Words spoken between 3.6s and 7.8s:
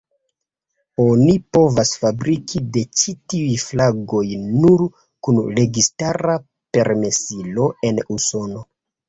flagoj nur kun registara permesilo